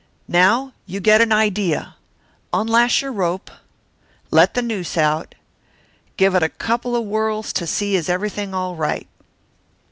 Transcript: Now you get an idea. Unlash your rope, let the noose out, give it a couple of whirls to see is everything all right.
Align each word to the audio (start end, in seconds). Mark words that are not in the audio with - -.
Now 0.33 0.73
you 0.87 0.99
get 0.99 1.21
an 1.21 1.31
idea. 1.31 1.95
Unlash 2.51 3.03
your 3.03 3.11
rope, 3.11 3.51
let 4.31 4.55
the 4.55 4.63
noose 4.63 4.97
out, 4.97 5.35
give 6.17 6.33
it 6.33 6.41
a 6.41 6.49
couple 6.49 6.95
of 6.95 7.05
whirls 7.05 7.53
to 7.53 7.67
see 7.67 7.95
is 7.95 8.09
everything 8.09 8.51
all 8.55 8.75
right. 8.75 9.07